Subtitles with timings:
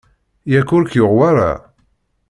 [0.51, 1.51] Yak ur k-yuɣ wara?